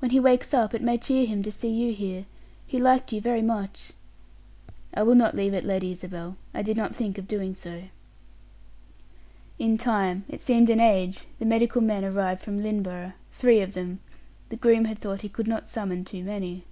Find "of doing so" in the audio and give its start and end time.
7.16-7.82